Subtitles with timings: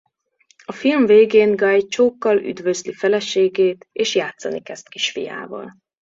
[0.65, 5.73] A film végén Guy csókkal üdvözli feleségét és játszani kezd kisfiával.